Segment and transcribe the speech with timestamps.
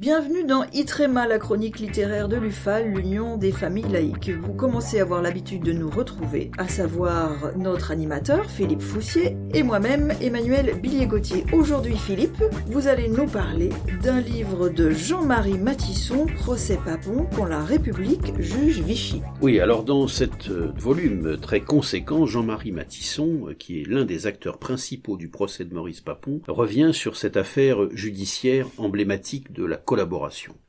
[0.00, 4.30] Bienvenue dans Itrema, la chronique littéraire de l'UFAL, l'Union des familles laïques.
[4.30, 9.62] Vous commencez à avoir l'habitude de nous retrouver, à savoir notre animateur Philippe Foussier et
[9.62, 11.44] moi-même Emmanuel Billier-Gauthier.
[11.52, 13.68] Aujourd'hui, Philippe, vous allez nous parler
[14.02, 19.20] d'un livre de Jean-Marie Matisson, Procès Papon, quand la République juge Vichy.
[19.42, 24.26] Oui, alors dans cet euh, volume très conséquent, Jean-Marie Matisson, euh, qui est l'un des
[24.26, 29.76] acteurs principaux du procès de Maurice Papon, revient sur cette affaire judiciaire emblématique de la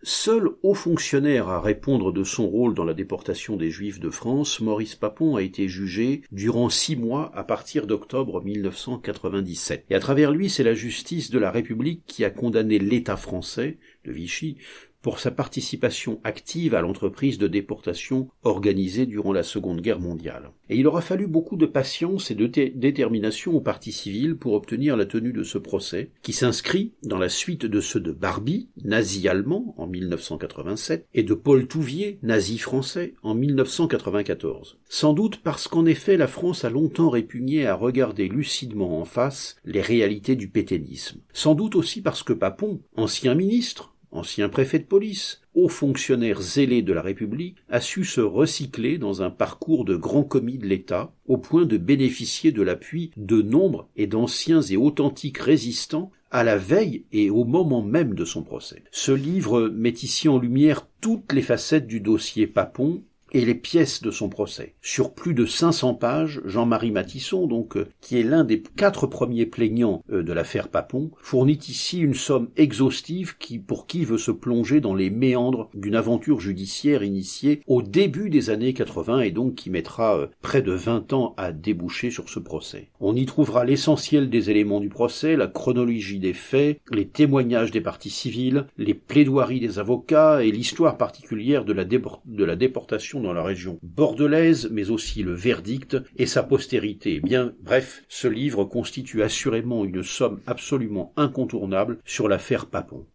[0.01, 4.59] Seul haut fonctionnaire à répondre de son rôle dans la déportation des Juifs de France,
[4.61, 9.85] Maurice Papon a été jugé durant six mois à partir d'octobre 1997.
[9.89, 13.77] Et à travers lui, c'est la justice de la République qui a condamné l'État français
[14.05, 14.57] de Vichy
[15.01, 20.51] pour sa participation active à l'entreprise de déportation organisée durant la Seconde Guerre mondiale.
[20.69, 24.95] Et il aura fallu beaucoup de patience et de détermination aux partis civils pour obtenir
[24.95, 29.27] la tenue de ce procès, qui s'inscrit dans la suite de ceux de Barbie, nazi
[29.27, 34.77] allemand, en 1987, et de Paul Touvier, nazi français, en 1994.
[34.87, 39.57] Sans doute parce qu'en effet la France a longtemps répugné à regarder lucidement en face
[39.65, 41.19] les réalités du pétainisme.
[41.33, 46.81] Sans doute aussi parce que Papon, ancien ministre, ancien préfet de police, haut fonctionnaire zélé
[46.81, 51.13] de la République, a su se recycler dans un parcours de grand commis de l'État,
[51.27, 56.57] au point de bénéficier de l'appui de nombre et d'anciens et authentiques résistants à la
[56.57, 58.83] veille et au moment même de son procès.
[58.91, 64.01] Ce livre met ici en lumière toutes les facettes du dossier Papon et les pièces
[64.01, 64.75] de son procès.
[64.81, 69.45] Sur plus de 500 pages, Jean-Marie Matisson, donc, euh, qui est l'un des quatre premiers
[69.45, 74.31] plaignants euh, de l'affaire Papon, fournit ici une somme exhaustive qui, pour qui veut se
[74.31, 79.55] plonger dans les méandres d'une aventure judiciaire initiée au début des années 80 et donc
[79.55, 82.89] qui mettra euh, près de 20 ans à déboucher sur ce procès.
[82.99, 87.81] On y trouvera l'essentiel des éléments du procès, la chronologie des faits, les témoignages des
[87.81, 93.43] parties civiles, les plaidoiries des avocats et l'histoire particulière de la, de la déportation la
[93.43, 97.19] région bordelaise, mais aussi le verdict et sa postérité.
[97.19, 103.05] Bien, bref, ce livre constitue assurément une somme absolument incontournable sur l'affaire Papon.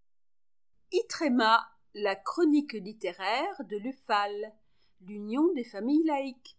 [0.93, 1.61] Itrema,
[1.95, 4.53] la chronique littéraire de l'UFAL,
[5.07, 6.57] l'Union des familles laïques.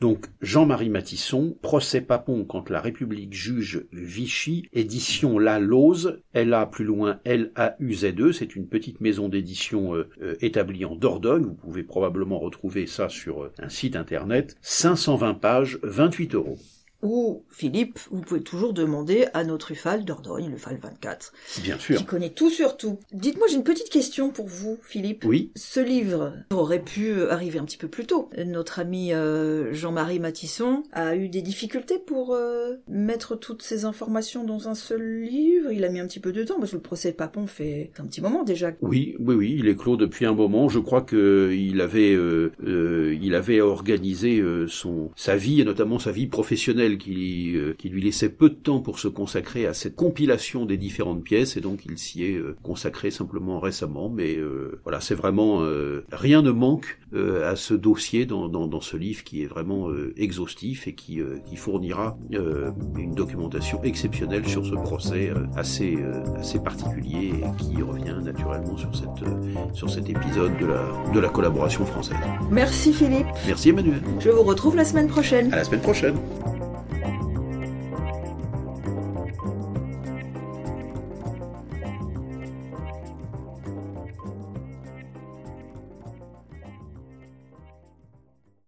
[0.00, 6.84] Donc Jean-Marie Matisson, Procès Papon quand la République juge Vichy, édition La Lose, LA plus
[6.84, 12.38] loin L-A-U-Z-E, c'est une petite maison d'édition euh, euh, établie en Dordogne, vous pouvez probablement
[12.38, 16.58] retrouver ça sur euh, un site internet, 520 pages, 28 euros
[17.04, 21.32] ou Philippe, vous pouvez toujours demander à notre UFAL d'Ordogne, l'UFAL 24.
[21.62, 21.98] Bien sûr.
[21.98, 22.98] Qui connaît tout sur tout.
[23.12, 25.24] Dites-moi, j'ai une petite question pour vous, Philippe.
[25.26, 25.52] Oui.
[25.54, 28.30] Ce livre aurait pu arriver un petit peu plus tôt.
[28.46, 34.42] Notre ami euh, Jean-Marie Matisson a eu des difficultés pour euh, mettre toutes ces informations
[34.44, 35.70] dans un seul livre.
[35.72, 38.06] Il a mis un petit peu de temps parce que le procès Papon fait un
[38.06, 38.72] petit moment déjà.
[38.80, 40.70] Oui, oui, oui, il est clos depuis un moment.
[40.70, 46.10] Je crois que il avait, euh, il avait organisé son sa vie et notamment sa
[46.10, 49.96] vie professionnelle qui, euh, qui lui laissait peu de temps pour se consacrer à cette
[49.96, 54.08] compilation des différentes pièces et donc il s'y est euh, consacré simplement récemment.
[54.08, 55.62] Mais euh, voilà, c'est vraiment
[56.12, 60.88] rien ne manque à ce dossier dans, dans, dans, ce livre qui est vraiment exhaustif
[60.88, 65.96] et qui, qui fournira une documentation exceptionnelle sur ce procès assez,
[66.38, 71.28] assez particulier et qui revient naturellement sur, cette, sur cet épisode de la, de la
[71.28, 72.16] collaboration française.
[72.50, 73.26] Merci Philippe.
[73.46, 74.02] Merci Emmanuel.
[74.20, 75.52] Je vous retrouve la semaine prochaine.
[75.52, 76.14] À la semaine prochaine.